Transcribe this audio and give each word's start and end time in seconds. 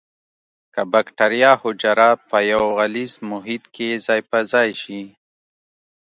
که 0.73 0.81
بکټریا 0.91 1.51
حجره 1.63 2.09
په 2.29 2.37
یو 2.51 2.63
غلیظ 2.77 3.11
محیط 3.31 3.63
کې 3.75 3.89
ځای 4.05 4.21
په 4.29 4.39
ځای 4.51 4.69
شي. 4.81 5.01